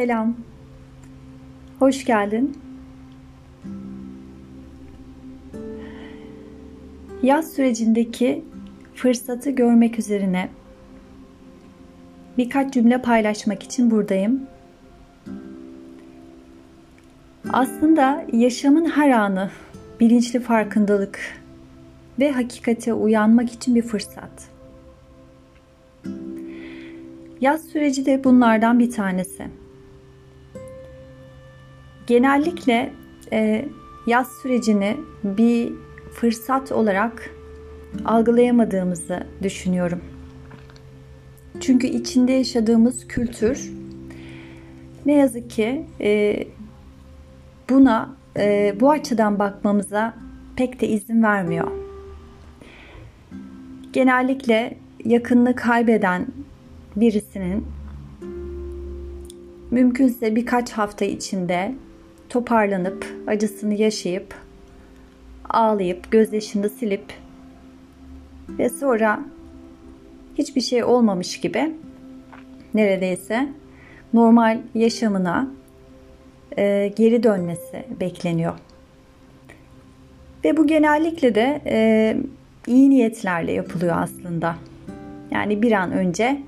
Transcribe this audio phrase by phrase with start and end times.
[0.00, 0.36] Selam.
[1.78, 2.58] Hoş geldin.
[7.22, 8.44] Yaz sürecindeki
[8.94, 10.48] fırsatı görmek üzerine
[12.38, 14.42] birkaç cümle paylaşmak için buradayım.
[17.52, 19.50] Aslında yaşamın her anı
[20.00, 21.20] bilinçli farkındalık
[22.18, 24.48] ve hakikate uyanmak için bir fırsat.
[27.40, 29.59] Yaz süreci de bunlardan bir tanesi.
[32.10, 32.92] Genellikle
[33.32, 33.64] e,
[34.06, 35.72] yaz sürecini bir
[36.12, 37.30] fırsat olarak
[38.04, 40.00] algılayamadığımızı düşünüyorum.
[41.60, 43.72] Çünkü içinde yaşadığımız kültür
[45.06, 46.44] ne yazık ki e,
[47.70, 50.14] buna e, bu açıdan bakmamıza
[50.56, 51.70] pek de izin vermiyor.
[53.92, 56.26] Genellikle yakınını kaybeden
[56.96, 57.66] birisinin
[59.70, 61.74] mümkünse birkaç hafta içinde
[62.30, 64.34] toparlanıp acısını yaşayıp
[65.48, 67.04] ağlayıp gözyaşını silip
[68.48, 69.20] ve sonra
[70.38, 71.74] hiçbir şey olmamış gibi
[72.74, 73.48] neredeyse
[74.12, 75.48] normal yaşamına
[76.58, 78.54] e, geri dönmesi bekleniyor.
[80.44, 82.16] Ve bu genellikle de e,
[82.66, 84.56] iyi niyetlerle yapılıyor aslında.
[85.30, 86.42] Yani bir an önce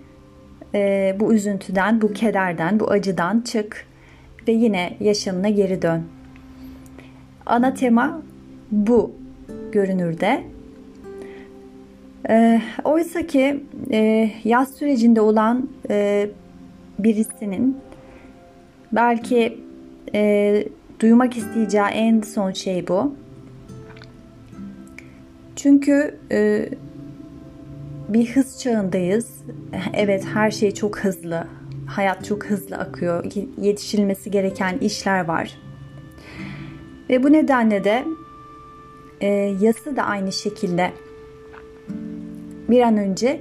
[0.74, 3.86] e, bu üzüntüden, bu kederden, bu acıdan çık
[4.48, 6.02] ve yine yaşamına geri dön.
[7.46, 8.22] Ana tema
[8.70, 9.12] bu
[9.72, 10.44] görünürde.
[12.28, 16.28] E, Oysa ki e, yaz sürecinde olan e,
[16.98, 17.76] birisinin
[18.92, 19.58] belki
[20.14, 20.64] e,
[21.00, 23.14] duymak isteyeceği en son şey bu.
[25.56, 26.68] Çünkü e,
[28.08, 29.42] bir hız çağındayız.
[29.94, 31.46] Evet her şey çok hızlı.
[31.92, 33.24] Hayat çok hızlı akıyor.
[33.58, 35.58] Yetişilmesi gereken işler var.
[37.08, 38.04] Ve bu nedenle de
[39.20, 39.26] e,
[39.60, 40.92] yası da aynı şekilde
[42.68, 43.40] bir an önce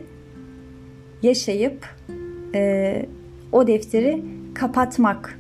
[1.22, 1.86] yaşayıp
[2.56, 3.06] e,
[3.52, 5.40] o defteri kapatmak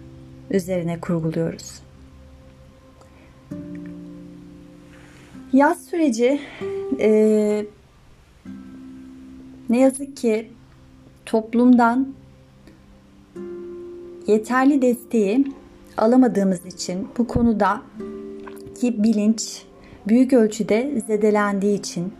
[0.52, 1.82] üzerine kurguluyoruz.
[5.54, 6.42] Yaz süreci
[7.00, 7.66] e,
[9.70, 10.52] ne yazık ki
[11.26, 12.21] toplumdan
[14.28, 15.48] yeterli desteği
[15.98, 17.82] alamadığımız için bu konuda
[18.76, 19.62] ki bilinç
[20.08, 22.14] büyük ölçüde zedelendiği için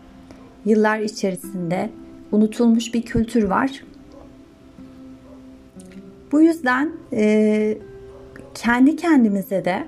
[0.64, 1.90] yıllar içerisinde
[2.32, 3.84] unutulmuş bir kültür var.
[6.32, 7.78] Bu yüzden e,
[8.54, 9.86] kendi kendimize de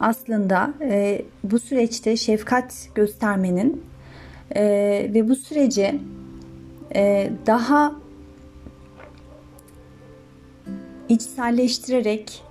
[0.00, 3.82] aslında e, bu süreçte şefkat göstermenin
[4.56, 4.62] e,
[5.14, 6.00] ve bu süreci
[6.94, 7.94] e, daha
[11.08, 12.42] içselleştirerek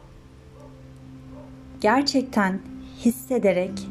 [1.82, 2.60] gerçekten
[3.06, 3.88] hissederek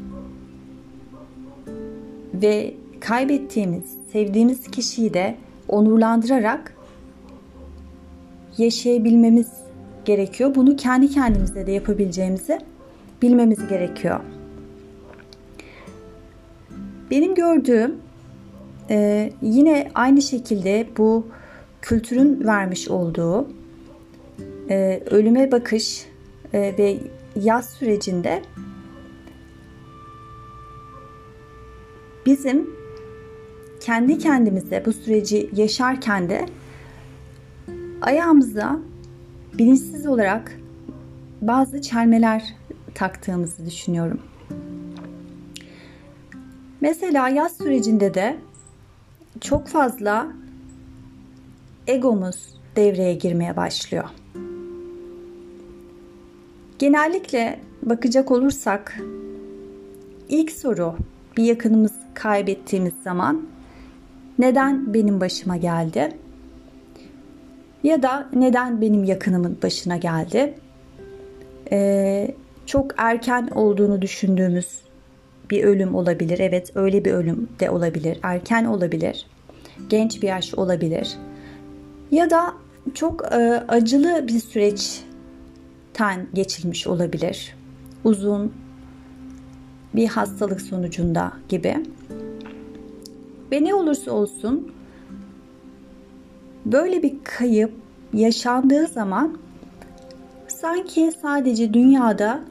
[2.33, 6.73] ve kaybettiğimiz, sevdiğimiz kişiyi de onurlandırarak
[8.57, 9.47] yaşayabilmemiz
[10.05, 10.55] gerekiyor.
[10.55, 12.59] Bunu kendi kendimize de yapabileceğimizi
[13.21, 14.19] bilmemiz gerekiyor.
[17.11, 17.95] Benim gördüğüm
[18.89, 21.27] e, yine aynı şekilde bu
[21.81, 23.47] kültürün vermiş olduğu
[24.69, 26.05] e, ölüme bakış
[26.53, 26.97] e, ve
[27.35, 28.41] yaz sürecinde
[32.25, 32.69] bizim
[33.79, 36.45] kendi kendimize bu süreci yaşarken de
[38.01, 38.79] ayağımıza
[39.53, 40.59] bilinçsiz olarak
[41.41, 42.55] bazı çelmeler
[42.95, 44.19] taktığımızı düşünüyorum.
[46.81, 48.37] Mesela yaz sürecinde de
[49.41, 50.27] çok fazla
[51.87, 54.09] egomuz devreye girmeye başlıyor.
[56.79, 58.97] Genellikle bakacak olursak
[60.29, 60.95] ilk soru
[61.37, 63.47] bir yakınımız kaybettiğimiz zaman
[64.39, 66.11] neden benim başıma geldi?
[67.83, 70.53] Ya da neden benim yakınımın başına geldi?
[71.71, 72.31] Ee,
[72.65, 74.81] çok erken olduğunu düşündüğümüz
[75.49, 76.39] bir ölüm olabilir.
[76.39, 78.19] Evet öyle bir ölüm de olabilir.
[78.23, 79.25] Erken olabilir.
[79.89, 81.17] Genç bir yaş olabilir.
[82.11, 82.53] Ya da
[82.93, 84.39] çok e, acılı bir
[85.97, 87.55] süreçten geçilmiş olabilir.
[88.03, 88.53] Uzun
[89.95, 91.77] bir hastalık sonucunda gibi.
[93.51, 94.71] Ve ne olursa olsun
[96.65, 97.73] böyle bir kayıp
[98.13, 99.37] yaşandığı zaman
[100.47, 102.41] sanki sadece dünyada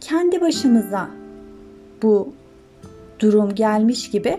[0.00, 1.10] kendi başımıza
[2.02, 2.32] bu
[3.20, 4.36] durum gelmiş gibi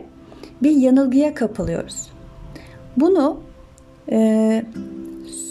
[0.63, 2.11] bir yanılgıya kapılıyoruz.
[2.97, 3.39] Bunu
[4.11, 4.65] e,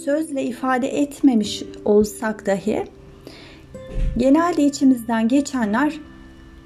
[0.05, 2.85] sözle ifade etmemiş olsak dahi
[4.17, 6.01] genelde içimizden geçenler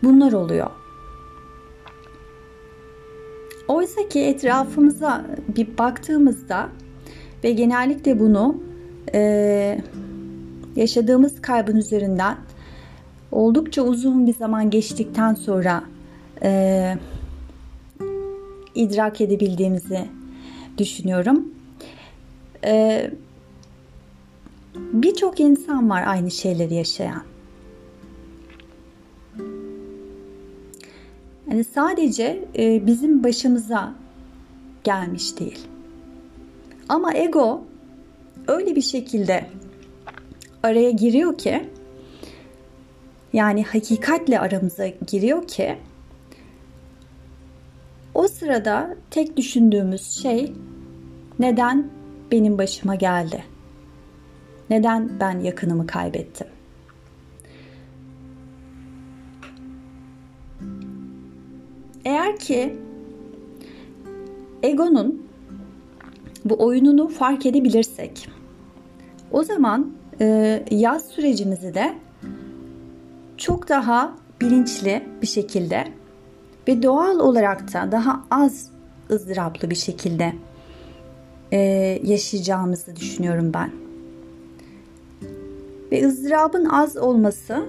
[0.02, 0.70] bunlar oluyor.
[3.68, 5.24] Oysa ki etrafımıza
[5.56, 6.68] bir baktığımızda
[7.44, 8.56] ve genellikle bunu
[9.14, 9.80] e,
[10.76, 12.36] yaşadığımız kaybın üzerinden
[13.32, 15.84] oldukça uzun bir zaman geçtikten sonra
[16.42, 16.96] e,
[18.74, 20.04] idrak edebildiğimizi
[20.78, 21.48] düşünüyorum.
[22.64, 23.10] E,
[24.74, 27.22] Birçok insan var aynı şeyleri yaşayan.
[31.50, 33.94] Yani sadece e, bizim başımıza
[34.84, 35.58] gelmiş değil.
[36.88, 37.64] Ama ego
[38.48, 39.46] öyle bir şekilde
[40.62, 41.68] araya giriyor ki
[43.32, 45.76] yani hakikatle aramıza giriyor ki
[48.14, 50.52] o sırada tek düşündüğümüz şey
[51.38, 51.90] neden
[52.32, 53.53] benim başıma geldi?
[54.74, 56.46] Neden ben yakınımı kaybettim?
[62.04, 62.76] Eğer ki
[64.62, 65.26] egonun
[66.44, 68.28] bu oyununu fark edebilirsek
[69.30, 71.94] o zaman e, yaz sürecimizi de
[73.36, 75.84] çok daha bilinçli bir şekilde
[76.68, 78.70] ve doğal olarak da daha az
[79.10, 80.32] ızdıraplı bir şekilde
[81.52, 81.58] e,
[82.04, 83.83] yaşayacağımızı düşünüyorum ben.
[85.94, 87.66] Ve ızdırabın az olması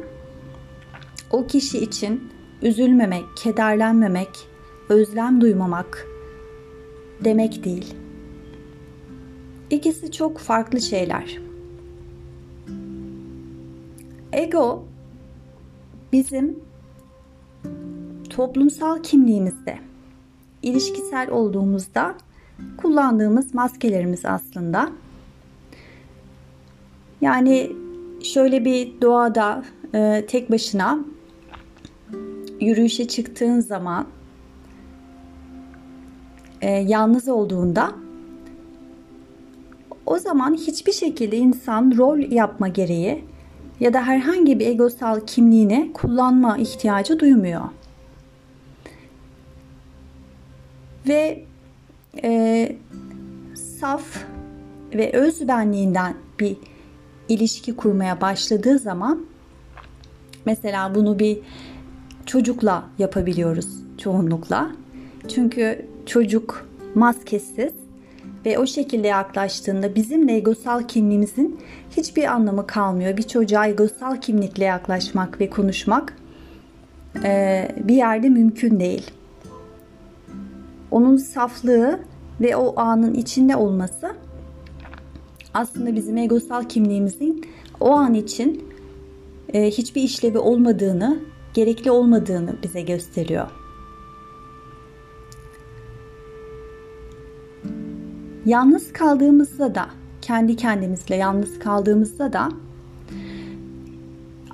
[1.32, 2.30] o kişi için
[2.62, 4.30] üzülmemek, kederlenmemek,
[4.90, 6.08] özlem duymamak
[7.24, 7.96] demek değil.
[9.70, 11.40] İkisi çok farklı şeyler.
[14.34, 14.84] Ego
[16.14, 16.60] bizim
[18.30, 19.80] toplumsal kimliğimizde,
[20.62, 22.16] ilişkisel olduğumuzda
[22.78, 24.92] kullandığımız maskelerimiz aslında.
[27.22, 27.85] Yani
[28.26, 29.64] şöyle bir doğada
[29.94, 31.00] e, tek başına
[32.60, 34.08] yürüyüşe çıktığın zaman
[36.62, 37.92] e, yalnız olduğunda
[40.06, 43.24] o zaman hiçbir şekilde insan rol yapma gereği
[43.80, 47.62] ya da herhangi bir egosal kimliğini kullanma ihtiyacı duymuyor.
[51.08, 51.44] Ve
[52.24, 52.76] e,
[53.80, 54.04] saf
[54.94, 56.58] ve öz benliğinden bir
[57.30, 59.26] ilişki kurmaya başladığı zaman
[60.46, 61.40] mesela bunu bir
[62.26, 63.68] çocukla yapabiliyoruz
[63.98, 64.72] çoğunlukla.
[65.28, 67.74] Çünkü çocuk maskesiz
[68.46, 71.60] ve o şekilde yaklaştığında bizim de egosal kimliğimizin
[71.98, 73.18] hiçbir anlamı kalmıyor.
[73.18, 76.14] Bir çocuğa egosal kimlikle yaklaşmak ve konuşmak
[77.24, 79.12] e, bir yerde mümkün değil.
[80.92, 82.00] Onun saflığı
[82.42, 84.16] ve o anın içinde olması
[85.56, 87.46] aslında bizim egosal kimliğimizin
[87.80, 88.64] o an için
[89.54, 91.20] e, hiçbir işlevi olmadığını,
[91.54, 93.48] gerekli olmadığını bize gösteriyor.
[98.46, 99.90] Yalnız kaldığımızda da,
[100.22, 102.50] kendi kendimizle yalnız kaldığımızda da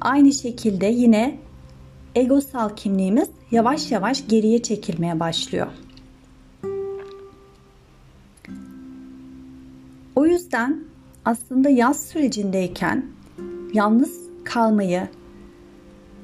[0.02, 1.40] aynı şekilde yine
[2.16, 5.68] egosal kimliğimiz yavaş yavaş geriye çekilmeye başlıyor.
[10.16, 10.91] O yüzden
[11.26, 13.06] aslında yaz sürecindeyken
[13.74, 15.08] yalnız kalmayı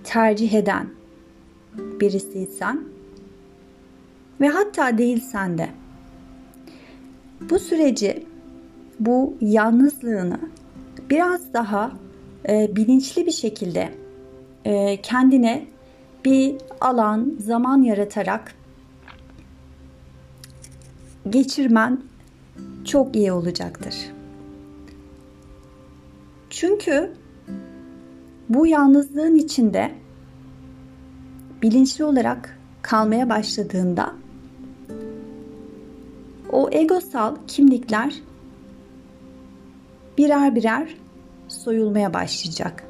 [0.04, 0.90] tercih eden
[1.78, 2.84] birisiysen
[4.42, 5.70] ve hatta değilsen de
[7.50, 8.26] bu süreci,
[9.00, 10.40] bu yalnızlığını
[11.10, 11.92] biraz daha
[12.50, 13.90] e, bilinçli bir şekilde
[14.66, 15.68] e, kendine
[16.26, 18.56] bir alan, zaman yaratarak
[21.30, 22.02] geçirmen
[22.86, 24.17] çok iyi olacaktır.
[26.60, 27.12] Çünkü
[28.50, 29.92] bu yalnızlığın içinde
[31.62, 34.14] bilinçli olarak kalmaya başladığında
[36.52, 38.14] o egosal kimlikler
[40.18, 40.96] birer birer
[41.48, 42.84] soyulmaya başlayacak.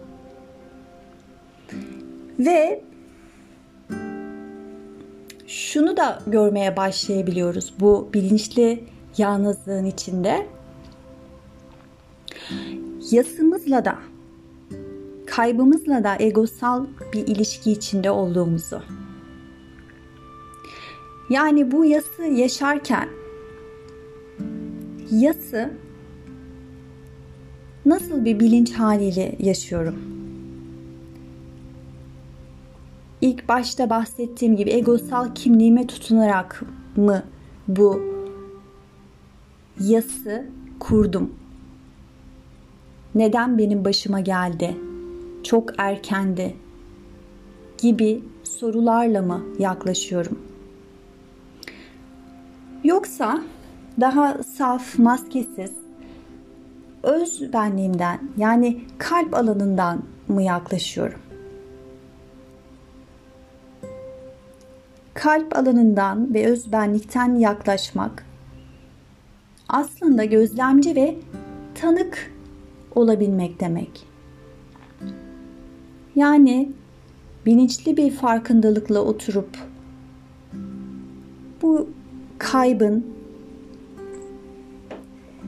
[2.40, 2.84] Ve
[5.48, 8.84] şunu da görmeye başlayabiliyoruz bu bilinçli
[9.18, 10.57] yalnızlığın içinde.
[13.12, 14.00] Yasımızla da
[15.26, 18.82] kaybımızla da egosal bir ilişki içinde olduğumuzu.
[21.30, 23.10] Yani bu yası yaşarken
[25.12, 25.74] yası
[27.86, 29.96] nasıl bir bilinç haliyle yaşıyorum?
[33.22, 36.64] İlk başta bahsettiğim gibi egosal kimliğime tutunarak
[36.96, 37.24] mı
[37.68, 38.02] bu
[39.80, 40.46] yası
[40.80, 41.47] kurdum?
[43.18, 44.78] Neden benim başıma geldi?
[45.44, 46.56] Çok erkendi
[47.78, 50.40] gibi sorularla mı yaklaşıyorum?
[52.84, 53.42] Yoksa
[54.00, 55.72] daha saf, maskesiz,
[57.04, 61.20] öz benliğimden yani kalp alanından mı yaklaşıyorum?
[65.14, 68.26] Kalp alanından ve öz benlikten yaklaşmak
[69.70, 71.16] aslında gözlemci ve
[71.76, 72.37] tanık
[72.98, 74.06] olabilmek demek.
[76.16, 76.72] Yani
[77.46, 79.50] bilinçli bir farkındalıkla oturup
[81.62, 81.90] bu
[82.38, 83.06] kaybın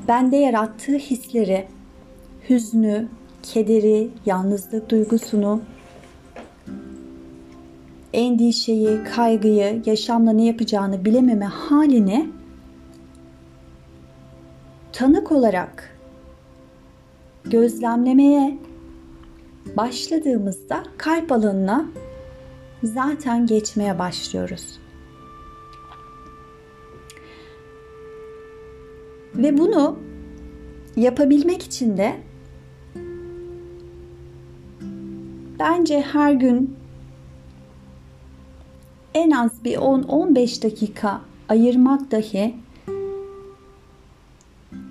[0.07, 1.67] bende yarattığı hisleri,
[2.49, 3.07] hüznü,
[3.43, 5.61] kederi, yalnızlık duygusunu,
[8.13, 12.29] endişeyi, kaygıyı, yaşamla ne yapacağını bilememe halini
[14.91, 15.98] tanık olarak
[17.49, 18.57] gözlemlemeye
[19.77, 21.85] başladığımızda kalp alanına
[22.83, 24.79] zaten geçmeye başlıyoruz.
[29.35, 29.99] Ve bunu
[30.95, 32.17] yapabilmek için de
[35.59, 36.75] bence her gün
[39.13, 42.55] en az bir 10-15 dakika ayırmak dahi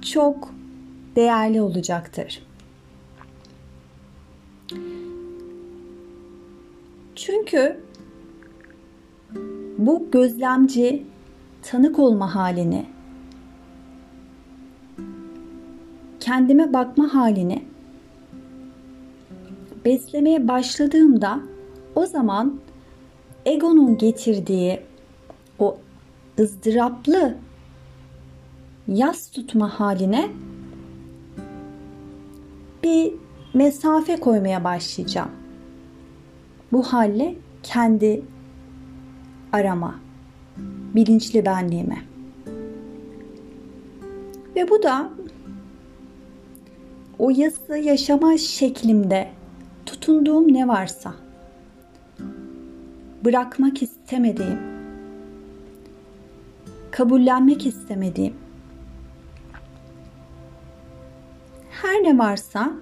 [0.02, 0.48] çok
[1.16, 2.47] değerli olacaktır.
[7.28, 7.80] Çünkü
[9.78, 11.06] bu gözlemci
[11.62, 12.86] tanık olma halini
[16.20, 17.64] kendime bakma halini
[19.84, 21.40] beslemeye başladığımda
[21.94, 22.60] o zaman
[23.46, 24.80] egonun getirdiği
[25.58, 25.78] o
[26.38, 27.34] ızdıraplı
[28.86, 30.28] yas tutma haline
[32.82, 33.14] bir
[33.54, 35.37] mesafe koymaya başlayacağım.
[36.72, 38.22] Bu halle kendi
[39.52, 39.94] arama,
[40.94, 41.98] bilinçli benliğime.
[44.56, 45.10] Ve bu da
[47.18, 49.30] o yası yaşama şeklimde
[49.86, 51.14] tutunduğum ne varsa
[53.24, 54.58] bırakmak istemediğim,
[56.90, 58.34] kabullenmek istemediğim
[61.82, 62.72] her ne varsa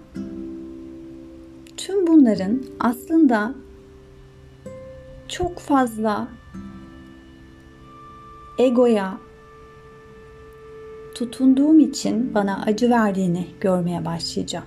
[1.77, 3.55] tüm bunların aslında
[5.29, 6.29] çok fazla
[8.59, 9.19] egoya
[11.15, 14.67] tutunduğum için bana acı verdiğini görmeye başlayacağım.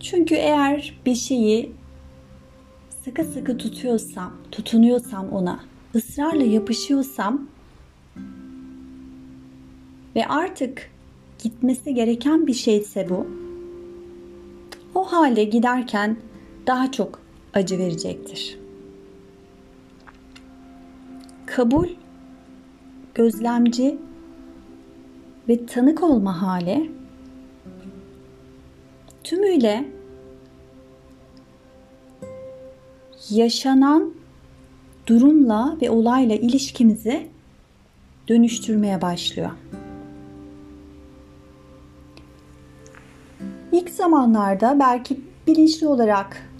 [0.00, 1.72] Çünkü eğer bir şeyi
[3.04, 5.60] sıkı sıkı tutuyorsam, tutunuyorsam ona,
[5.94, 7.48] ısrarla yapışıyorsam
[10.16, 10.90] ve artık
[11.42, 13.26] gitmesi gereken bir şeyse bu,
[14.94, 16.16] o hale giderken
[16.66, 17.20] daha çok
[17.54, 18.58] acı verecektir.
[21.46, 21.88] Kabul,
[23.14, 23.98] gözlemci
[25.48, 26.90] ve tanık olma hali
[29.24, 29.84] tümüyle
[33.30, 34.14] yaşanan
[35.06, 37.28] durumla ve olayla ilişkimizi
[38.28, 39.50] dönüştürmeye başlıyor.
[43.72, 46.50] İlk zamanlarda belki bilinçli olarak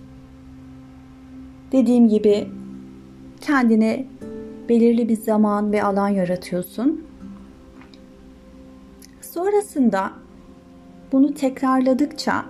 [1.73, 2.49] dediğim gibi
[3.41, 4.07] kendine
[4.69, 7.05] belirli bir zaman ve alan yaratıyorsun.
[9.21, 10.11] Sonrasında
[11.13, 12.45] bunu tekrarladıkça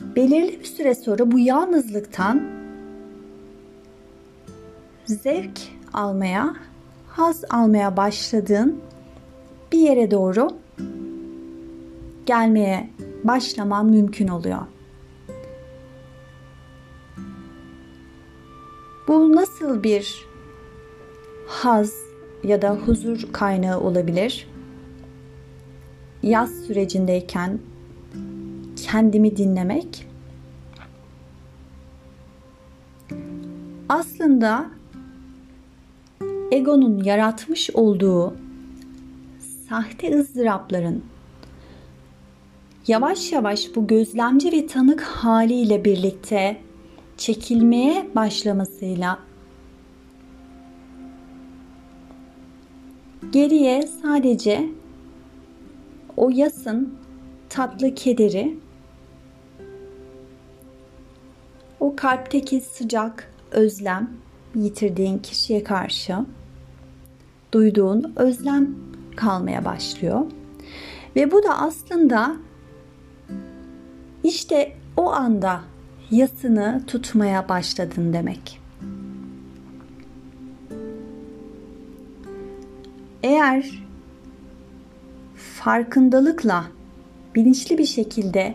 [0.00, 2.42] belirli bir süre sonra bu yalnızlıktan
[5.04, 5.60] zevk
[5.92, 6.56] almaya,
[7.08, 8.80] haz almaya başladığın
[9.72, 10.48] bir yere doğru
[12.26, 12.90] gelmeye
[13.26, 14.62] başlaman mümkün oluyor.
[19.08, 20.26] Bu nasıl bir
[21.46, 21.92] haz
[22.44, 24.48] ya da huzur kaynağı olabilir?
[26.22, 27.58] Yaz sürecindeyken
[28.76, 30.06] kendimi dinlemek
[33.88, 34.70] aslında
[36.50, 38.34] egonun yaratmış olduğu
[39.68, 41.02] sahte ızdırapların
[42.88, 46.56] yavaş yavaş bu gözlemci ve tanık haliyle birlikte
[47.16, 49.18] çekilmeye başlamasıyla
[53.30, 54.70] geriye sadece
[56.16, 56.94] o yasın
[57.48, 58.58] tatlı kederi
[61.80, 64.10] o kalpteki sıcak özlem
[64.54, 66.16] yitirdiğin kişiye karşı
[67.52, 68.74] duyduğun özlem
[69.16, 70.26] kalmaya başlıyor.
[71.16, 72.36] Ve bu da aslında
[74.26, 75.60] işte o anda
[76.10, 78.60] yasını tutmaya başladın demek.
[83.22, 83.82] Eğer
[85.34, 86.64] farkındalıkla
[87.34, 88.54] bilinçli bir şekilde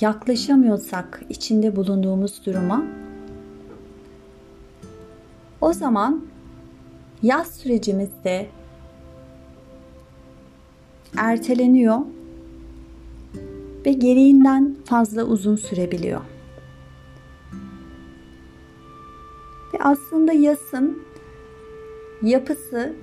[0.00, 2.84] yaklaşamıyorsak içinde bulunduğumuz duruma
[5.60, 6.26] o zaman
[7.22, 8.48] yaz sürecimizde
[11.16, 11.98] erteleniyor
[13.88, 16.20] ve gereğinden fazla uzun sürebiliyor.
[19.74, 21.02] Ve aslında yasın
[22.22, 22.94] yapısı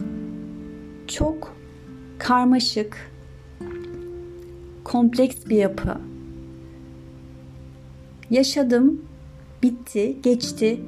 [1.08, 1.56] çok
[2.18, 3.12] karmaşık,
[4.84, 5.98] kompleks bir yapı.
[8.30, 9.02] Yaşadım,
[9.64, 10.82] bitti, geçti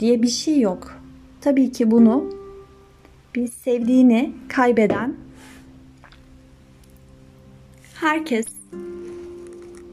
[0.00, 1.00] diye bir şey yok.
[1.40, 2.30] Tabii ki bunu
[3.34, 5.16] bir sevdiğini kaybeden
[7.94, 8.59] herkes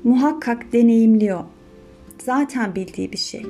[0.07, 1.43] muhakkak deneyimliyor.
[2.19, 3.45] Zaten bildiği bir şey.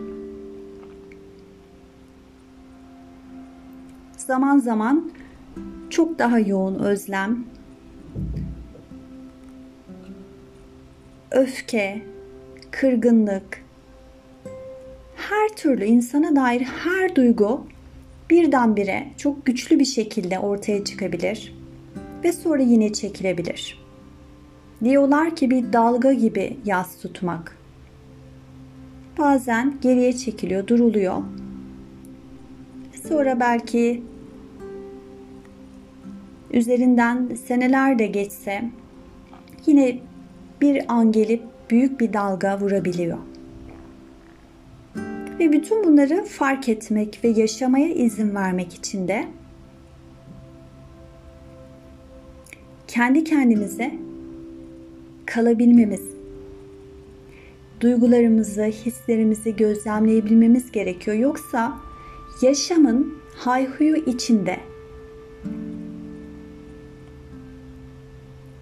[4.18, 5.12] Zaman zaman
[5.90, 7.46] çok daha yoğun özlem,
[11.32, 12.02] öfke,
[12.72, 13.64] kırgınlık,
[15.16, 17.68] her türlü insana dair her duygu
[18.30, 21.56] birdenbire çok güçlü bir şekilde ortaya çıkabilir
[22.24, 23.87] ve sonra yine çekilebilir.
[24.84, 27.58] Diyorlar ki bir dalga gibi yaz tutmak.
[29.18, 31.24] Bazen geriye çekiliyor, duruluyor.
[33.08, 34.04] Sonra belki
[36.52, 38.64] üzerinden seneler de geçse
[39.66, 40.00] yine
[40.62, 43.18] bir an gelip büyük bir dalga vurabiliyor.
[45.40, 49.28] Ve bütün bunları fark etmek ve yaşamaya izin vermek için de
[52.88, 54.07] kendi kendimize
[55.28, 56.02] kalabilmemiz,
[57.82, 61.18] duygularımızı, hislerimizi gözlemleyebilmemiz gerekiyor.
[61.18, 61.78] Yoksa
[62.42, 64.60] yaşamın hayhuyu içinde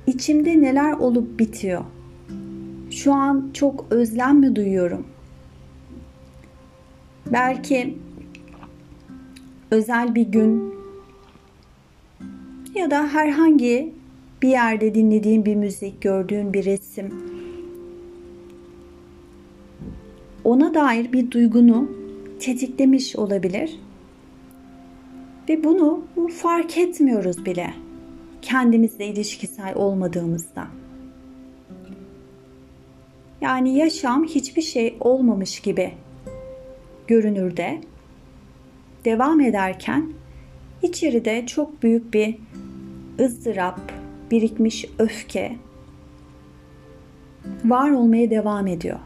[0.07, 1.83] içimde neler olup bitiyor?
[2.91, 5.07] Şu an çok özlem mi duyuyorum?
[7.33, 7.97] Belki
[9.71, 10.75] özel bir gün
[12.75, 13.94] ya da herhangi
[14.45, 17.13] bir yerde dinlediğin bir müzik, gördüğün bir resim
[20.43, 21.91] ona dair bir duygunu
[22.39, 23.79] tetiklemiş olabilir.
[25.49, 26.03] Ve bunu
[26.37, 27.73] fark etmiyoruz bile
[28.41, 30.67] kendimizle ilişkisel olmadığımızda.
[33.41, 35.91] Yani yaşam hiçbir şey olmamış gibi
[37.07, 37.81] görünür de
[39.05, 40.13] devam ederken
[40.81, 42.37] içeride çok büyük bir
[43.19, 44.04] ızdırap,
[44.35, 45.55] birikmiş öfke
[47.65, 48.99] var olmaya devam ediyor.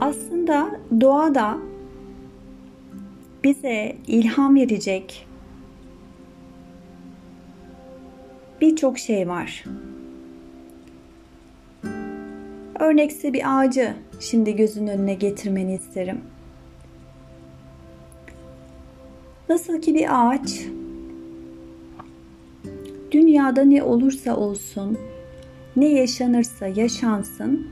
[0.00, 1.58] Aslında doğada
[3.44, 5.26] bize ilham verecek
[8.60, 9.64] birçok şey var.
[12.78, 16.20] Örnekse bir ağacı şimdi gözün önüne getirmeni isterim.
[19.52, 20.66] Nasıl ki bir ağaç
[23.10, 24.98] dünyada ne olursa olsun,
[25.76, 27.66] ne yaşanırsa yaşansın,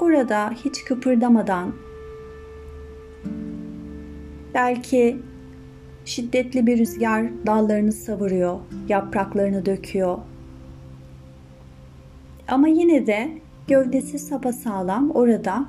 [0.00, 1.72] orada hiç kıpırdamadan
[4.54, 5.16] belki
[6.04, 10.18] şiddetli bir rüzgar dallarını savuruyor, yapraklarını döküyor.
[12.48, 15.66] Ama yine de gövdesi sapasağlam orada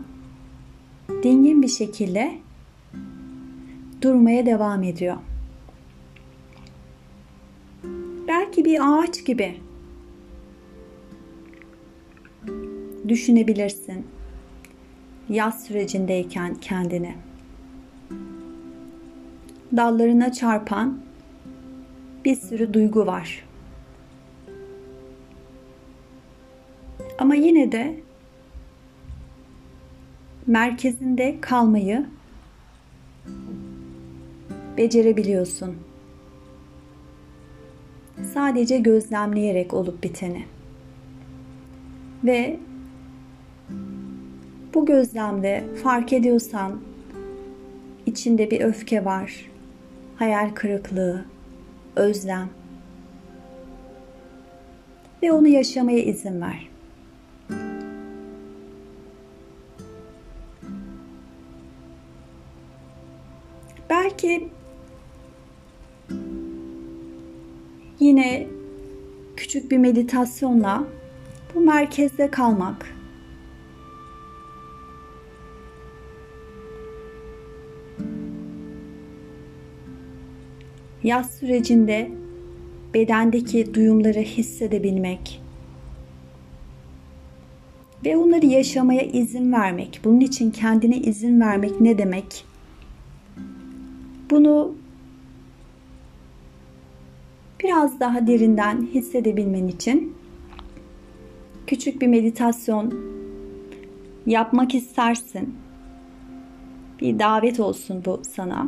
[1.23, 2.44] dingin bir şekilde
[4.01, 5.17] durmaya devam ediyor.
[8.27, 9.61] Belki bir ağaç gibi
[13.07, 14.05] düşünebilirsin
[15.29, 17.15] yaz sürecindeyken kendini.
[19.75, 20.99] Dallarına çarpan
[22.25, 23.45] bir sürü duygu var.
[27.19, 27.99] Ama yine de
[30.47, 32.05] merkezinde kalmayı
[34.77, 35.75] becerebiliyorsun.
[38.33, 40.45] Sadece gözlemleyerek olup biteni.
[42.23, 42.59] Ve
[44.73, 46.79] bu gözlemde fark ediyorsan
[48.05, 49.49] içinde bir öfke var,
[50.15, 51.25] hayal kırıklığı,
[51.95, 52.49] özlem
[55.23, 56.74] ve onu yaşamaya izin ver.
[69.65, 70.83] Küçük bir meditasyonla
[71.55, 72.95] bu merkezde kalmak.
[81.03, 82.11] Yaz sürecinde
[82.93, 85.41] bedendeki duyumları hissedebilmek
[88.05, 90.01] ve onları yaşamaya izin vermek.
[90.03, 92.45] Bunun için kendine izin vermek ne demek?
[94.29, 94.75] Bunu
[97.75, 100.17] biraz daha derinden hissedebilmen için
[101.67, 102.93] küçük bir meditasyon
[104.25, 105.55] yapmak istersin.
[107.01, 108.67] Bir davet olsun bu sana.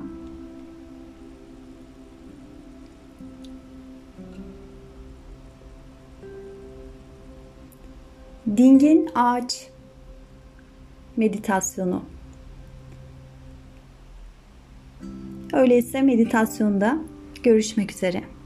[8.57, 9.69] Dingin ağaç
[11.17, 12.03] meditasyonu.
[15.53, 16.97] Öyleyse meditasyonda
[17.43, 18.36] görüşmek üzere.